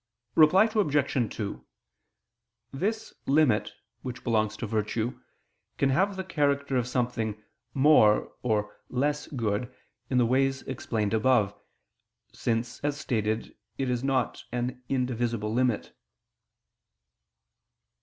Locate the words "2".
1.37-1.63